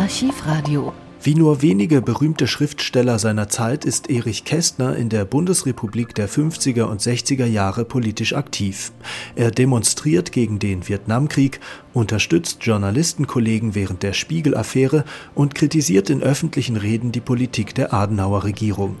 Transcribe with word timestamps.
Archivradio. 0.00 0.94
Wie 1.22 1.34
nur 1.34 1.60
wenige 1.60 2.00
berühmte 2.00 2.46
Schriftsteller 2.46 3.18
seiner 3.18 3.50
Zeit 3.50 3.84
ist 3.84 4.08
Erich 4.08 4.46
Kästner 4.46 4.96
in 4.96 5.10
der 5.10 5.26
Bundesrepublik 5.26 6.14
der 6.14 6.26
50er 6.26 6.84
und 6.84 7.02
60er 7.02 7.44
Jahre 7.44 7.84
politisch 7.84 8.32
aktiv. 8.32 8.92
Er 9.36 9.50
demonstriert 9.50 10.32
gegen 10.32 10.58
den 10.58 10.88
Vietnamkrieg, 10.88 11.60
unterstützt 11.92 12.64
Journalistenkollegen 12.64 13.74
während 13.74 14.02
der 14.02 14.14
Spiegel-Affäre 14.14 15.04
und 15.34 15.54
kritisiert 15.54 16.08
in 16.08 16.22
öffentlichen 16.22 16.78
Reden 16.78 17.12
die 17.12 17.20
Politik 17.20 17.74
der 17.74 17.92
Adenauer 17.92 18.44
Regierung. 18.44 18.96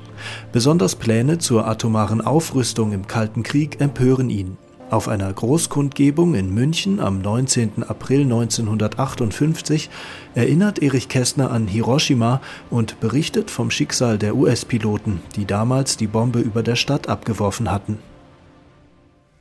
Besonders 0.52 0.96
Pläne 0.96 1.38
zur 1.38 1.66
atomaren 1.66 2.20
Aufrüstung 2.20 2.92
im 2.92 3.06
Kalten 3.06 3.42
Krieg 3.42 3.80
empören 3.80 4.28
ihn. 4.28 4.58
Auf 4.90 5.06
einer 5.06 5.32
Großkundgebung 5.32 6.34
in 6.34 6.52
München 6.52 6.98
am 6.98 7.22
19. 7.22 7.84
April 7.84 8.22
1958 8.22 9.88
erinnert 10.34 10.82
Erich 10.82 11.08
Kästner 11.08 11.52
an 11.52 11.68
Hiroshima 11.68 12.42
und 12.70 12.98
berichtet 12.98 13.52
vom 13.52 13.70
Schicksal 13.70 14.18
der 14.18 14.34
US-Piloten, 14.34 15.22
die 15.36 15.44
damals 15.44 15.96
die 15.96 16.08
Bombe 16.08 16.40
über 16.40 16.64
der 16.64 16.74
Stadt 16.74 17.08
abgeworfen 17.08 17.70
hatten. 17.70 18.00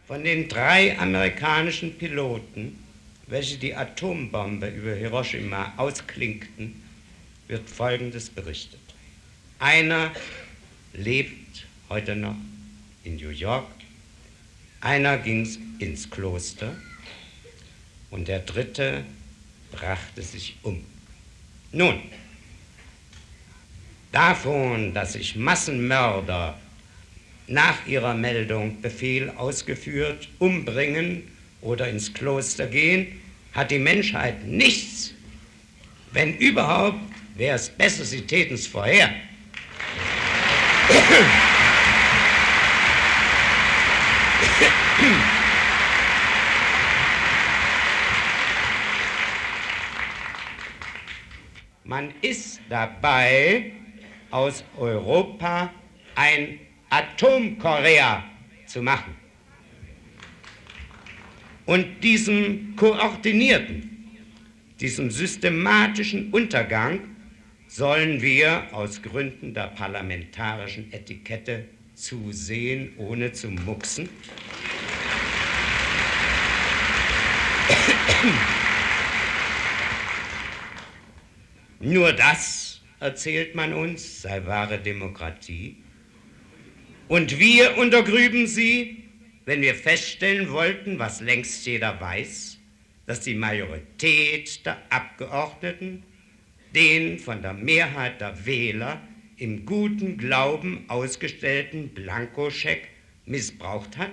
Von 0.06 0.24
den 0.24 0.48
drei 0.48 1.00
amerikanischen 1.00 1.98
Piloten, 1.98 2.78
welche 3.26 3.58
die 3.58 3.76
Atombombe 3.76 4.68
über 4.68 4.92
Hiroshima 4.92 5.74
ausklinkten, 5.78 6.76
wird 7.48 7.68
Folgendes 7.68 8.30
berichtet. 8.30 8.80
Einer 9.58 10.12
lebt 10.94 11.66
heute 11.90 12.16
noch 12.16 12.36
in 13.04 13.16
New 13.16 13.30
York 13.30 13.79
einer 14.82 15.18
ging 15.18 15.48
ins 15.80 16.10
Kloster 16.10 16.76
und 18.12 18.28
der 18.28 18.40
dritte 18.40 19.04
brachte 19.72 20.22
sich 20.22 20.58
um. 20.64 20.84
Nun, 21.72 22.02
davon, 24.12 24.94
dass 24.94 25.14
sich 25.14 25.36
Massenmörder 25.36 26.60
nach 27.48 27.86
ihrer 27.88 28.14
Meldung 28.14 28.82
Befehl 28.82 29.30
ausgeführt, 29.32 30.30
umbringen 30.40 31.24
oder 31.62 31.90
ins 31.90 32.14
Kloster 32.14 32.68
gehen, 32.68 33.20
hat 33.54 33.72
die 33.72 33.80
Menschheit 33.80 34.46
nichts. 34.46 35.14
Wenn 36.12 36.38
überhaupt, 36.38 37.00
wäre 37.36 37.56
es 37.56 37.70
besser, 37.70 38.06
sie 38.06 38.22
täten 38.22 38.56
es 38.56 38.68
vorher. 38.68 39.10
Man 51.84 52.14
ist 52.22 52.62
dabei, 52.70 53.74
aus 54.32 54.64
Europa 54.78 55.74
ein 56.16 56.60
Atomkorea 56.90 58.24
zu 58.66 58.82
machen. 58.82 59.16
Und 61.66 62.04
diesem 62.04 62.76
koordinierten, 62.76 64.08
diesem 64.80 65.12
systematischen 65.12 66.32
Untergang 66.32 67.02
sollen 67.68 68.22
wir 68.22 68.68
aus 68.72 69.02
Gründen 69.02 69.54
der 69.54 69.68
parlamentarischen 69.68 70.92
Etikette 70.92 71.66
zusehen, 72.00 72.94
ohne 72.98 73.32
zu 73.34 73.50
mucksen. 73.50 74.10
Nur 81.80 82.14
das, 82.14 82.82
erzählt 83.00 83.56
man 83.56 83.74
uns, 83.74 84.22
sei 84.22 84.46
wahre 84.46 84.80
Demokratie. 84.80 85.78
Und 87.08 87.40
wir 87.40 87.78
untergrüben 87.78 88.48
sie, 88.48 89.06
wenn 89.46 89.62
wir 89.62 89.76
feststellen 89.76 90.52
wollten, 90.52 91.00
was 91.00 91.22
längst 91.22 91.66
jeder 91.66 92.00
weiß, 92.00 92.58
dass 93.06 93.22
die 93.22 93.34
Majorität 93.34 94.66
der 94.66 94.78
Abgeordneten 94.90 96.04
den 96.76 97.18
von 97.18 97.42
der 97.42 97.54
Mehrheit 97.54 98.22
der 98.22 98.46
Wähler 98.46 99.02
im 99.40 99.66
guten 99.66 100.18
Glauben 100.18 100.86
ausgestellten 100.90 101.90
Blankoscheck 101.90 102.90
missbraucht 103.26 103.98
hat? 103.98 104.12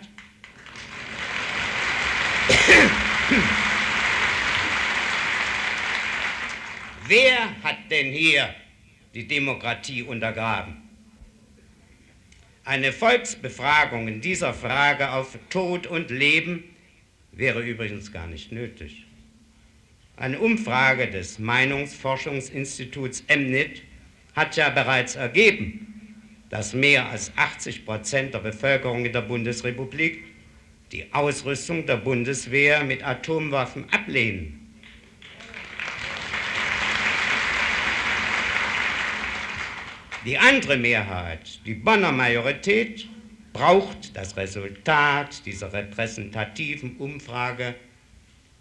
Wer 7.08 7.62
hat 7.62 7.90
denn 7.90 8.12
hier 8.12 8.54
die 9.14 9.26
Demokratie 9.26 10.02
untergraben? 10.02 10.82
Eine 12.64 12.92
Volksbefragung 12.92 14.08
in 14.08 14.20
dieser 14.20 14.52
Frage 14.52 15.12
auf 15.12 15.38
Tod 15.50 15.86
und 15.86 16.10
Leben 16.10 16.64
wäre 17.32 17.62
übrigens 17.62 18.12
gar 18.12 18.26
nicht 18.26 18.50
nötig. 18.50 19.04
Eine 20.16 20.38
Umfrage 20.38 21.08
des 21.10 21.38
Meinungsforschungsinstituts 21.38 23.24
MNIT 23.28 23.82
hat 24.36 24.54
ja 24.56 24.68
bereits 24.68 25.16
ergeben, 25.16 25.86
dass 26.50 26.74
mehr 26.74 27.08
als 27.08 27.32
80 27.36 27.86
Prozent 27.86 28.34
der 28.34 28.40
Bevölkerung 28.40 29.06
in 29.06 29.12
der 29.12 29.22
Bundesrepublik 29.22 30.22
die 30.92 31.12
Ausrüstung 31.12 31.86
der 31.86 31.96
Bundeswehr 31.96 32.84
mit 32.84 33.02
Atomwaffen 33.02 33.90
ablehnen. 33.90 34.62
Die 40.24 40.38
andere 40.38 40.76
Mehrheit, 40.76 41.60
die 41.64 41.74
Bonner 41.74 42.12
Majorität, 42.12 43.08
braucht 43.52 44.16
das 44.16 44.36
Resultat 44.36 45.46
dieser 45.46 45.72
repräsentativen 45.72 46.96
Umfrage 46.98 47.74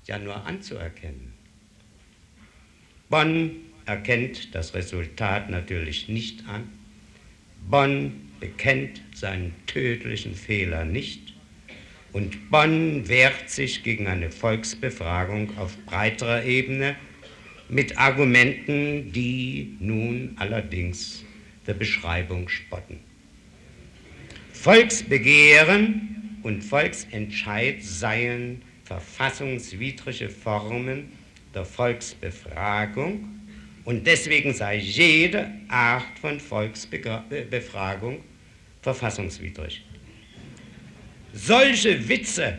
ja 0.05 0.19
nur 0.19 0.45
anzuerkennen. 0.45 1.33
Bonn 3.09 3.64
erkennt 3.85 4.55
das 4.55 4.73
Resultat 4.73 5.49
natürlich 5.49 6.09
nicht 6.09 6.47
an. 6.47 6.69
Bonn 7.69 8.29
bekennt 8.39 9.01
seinen 9.13 9.53
tödlichen 9.67 10.35
Fehler 10.35 10.85
nicht. 10.85 11.33
Und 12.13 12.49
Bonn 12.49 13.07
wehrt 13.07 13.49
sich 13.49 13.83
gegen 13.83 14.07
eine 14.07 14.31
Volksbefragung 14.31 15.57
auf 15.57 15.75
breiterer 15.85 16.45
Ebene 16.45 16.95
mit 17.67 17.97
Argumenten, 17.97 19.11
die 19.11 19.75
nun 19.79 20.35
allerdings 20.37 21.23
der 21.67 21.73
Beschreibung 21.73 22.47
spotten. 22.47 22.99
Volksbegehren 24.53 26.39
und 26.43 26.63
Volksentscheid 26.63 27.83
seien 27.83 28.61
verfassungswidrige 28.83 30.29
Formen 30.29 31.11
der 31.53 31.65
Volksbefragung 31.65 33.27
und 33.85 34.05
deswegen 34.05 34.53
sei 34.53 34.77
jede 34.77 35.49
Art 35.69 36.19
von 36.19 36.39
Volksbefragung 36.39 38.23
verfassungswidrig. 38.81 39.85
Solche 41.33 42.07
Witze 42.09 42.57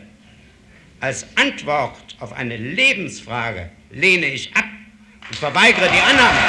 als 0.99 1.25
Antwort 1.35 2.15
auf 2.19 2.33
eine 2.33 2.57
Lebensfrage 2.57 3.69
lehne 3.91 4.27
ich 4.27 4.55
ab 4.55 4.65
und 5.29 5.35
verweigere 5.37 5.89
die 5.91 5.99
Annahme. 5.99 6.39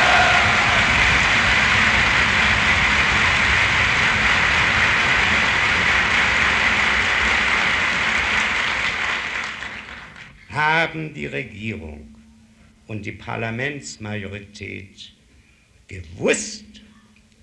haben 10.50 11.15
die 11.15 11.27
Regierung 11.27 12.17
und 12.88 13.06
die 13.06 13.12
Parlamentsmajorität 13.12 15.12
gewusst, 15.86 16.65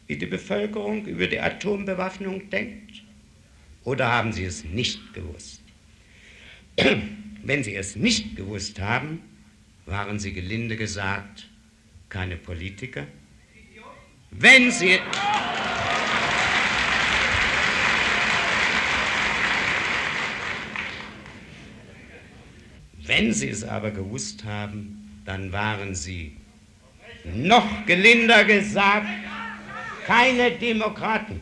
wie 0.08 0.18
die 0.18 0.26
Bevölkerung 0.26 1.06
über 1.06 1.28
die 1.28 1.40
Atombewaffnung 1.40 2.50
denkt? 2.50 3.04
Oder 3.84 4.12
haben 4.12 4.34
sie 4.34 4.44
es 4.44 4.66
nicht 4.66 5.14
gewusst? 5.14 5.62
Wenn 7.44 7.64
sie 7.64 7.76
es 7.76 7.96
nicht 7.96 8.36
gewusst 8.36 8.80
haben, 8.80 9.22
waren 9.86 10.20
sie 10.20 10.34
gelinde 10.34 10.76
gesagt 10.76 11.48
keine 12.10 12.38
Politiker. 12.38 13.06
Wenn 14.32 14.72
sie... 14.72 15.00
Wenn 23.08 23.34
sie 23.34 23.50
es 23.50 23.64
aber 23.64 23.92
gewusst 23.92 24.46
haben, 24.46 25.05
dann 25.26 25.52
waren 25.52 25.96
sie, 25.96 26.38
noch 27.24 27.86
gelinder 27.88 28.46
gesagt, 28.46 29.08
keine 30.06 30.52
Demokraten. 30.52 31.42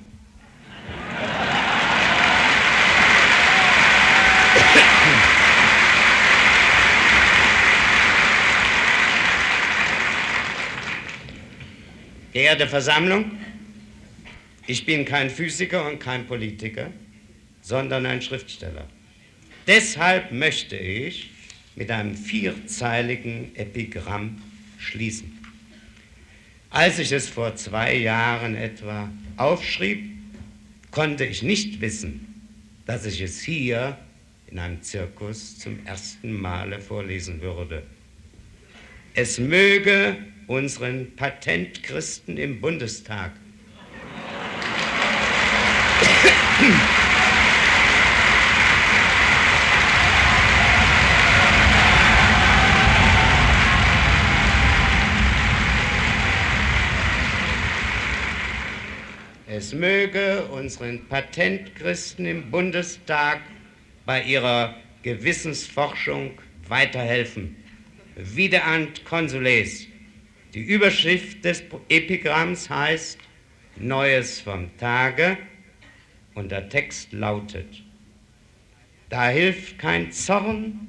Geehrte 12.31 12.67
Versammlung, 12.67 13.31
ich 14.65 14.85
bin 14.85 15.05
kein 15.05 15.29
Physiker 15.29 15.85
und 15.87 15.99
kein 15.99 16.25
Politiker, 16.25 16.89
sondern 17.61 18.05
ein 18.05 18.21
Schriftsteller. 18.21 18.87
Deshalb 19.67 20.31
möchte 20.31 20.75
ich 20.75 21.29
mit 21.75 21.89
einem 21.91 22.15
vierzeiligen 22.15 23.55
Epigramm 23.55 24.41
schließen. 24.77 25.39
Als 26.69 26.99
ich 26.99 27.11
es 27.11 27.29
vor 27.29 27.55
zwei 27.55 27.95
Jahren 27.95 28.55
etwa 28.55 29.09
aufschrieb, 29.37 30.09
konnte 30.91 31.25
ich 31.25 31.43
nicht 31.43 31.81
wissen, 31.81 32.41
dass 32.85 33.05
ich 33.05 33.21
es 33.21 33.41
hier 33.41 33.97
in 34.47 34.59
einem 34.59 34.81
Zirkus 34.81 35.57
zum 35.57 35.85
ersten 35.85 36.33
Male 36.33 36.79
vorlesen 36.79 37.41
würde. 37.41 37.83
Es 39.15 39.39
möge 39.39 40.17
unseren 40.47 41.15
Patentchristen 41.15 42.37
im 42.37 42.59
Bundestag 42.59 43.31
Es 59.45 59.73
möge 59.73 60.45
unseren 60.45 61.05
Patentchristen 61.09 62.25
im 62.25 62.49
Bundestag 62.49 63.41
bei 64.05 64.23
ihrer 64.23 64.77
Gewissensforschung 65.01 66.39
weiterhelfen. 66.69 67.57
Videant 68.15 69.03
consules. 69.03 69.85
Die 70.53 70.61
Überschrift 70.61 71.43
des 71.43 71.61
Epigramms 71.89 72.69
heißt 72.69 73.19
Neues 73.75 74.39
vom 74.39 74.69
Tage 74.77 75.37
und 76.35 76.49
der 76.49 76.69
Text 76.69 77.11
lautet, 77.11 77.83
da 79.09 79.27
hilft 79.27 79.77
kein 79.77 80.11
Zorn, 80.11 80.79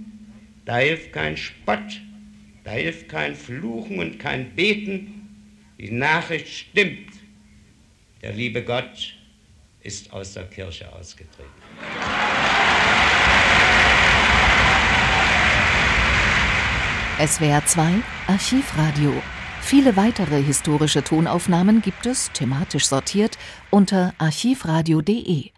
da 0.65 0.79
hilft 0.79 1.12
kein 1.12 1.37
Spott, 1.37 2.00
da 2.62 2.71
hilft 2.71 3.09
kein 3.09 3.35
Fluchen 3.35 3.99
und 3.99 4.19
kein 4.19 4.55
Beten, 4.55 5.29
die 5.81 5.91
Nachricht 5.91 6.49
stimmt, 6.49 7.24
der 8.25 8.32
liebe 8.32 8.65
Gott 8.65 9.15
ist 9.82 10.11
aus 10.11 10.32
der 10.32 10.44
Kirche 10.44 10.91
ausgetreten. 10.91 11.50
SWR 17.19 17.67
2 17.67 17.93
Archivradio. 18.26 19.12
Viele 19.61 19.94
weitere 19.99 20.43
historische 20.43 21.05
Tonaufnahmen 21.05 21.82
gibt 21.82 22.06
es, 22.06 22.32
thematisch 22.32 22.87
sortiert, 22.87 23.37
unter 23.71 24.15
archivradio.de. 24.17 25.54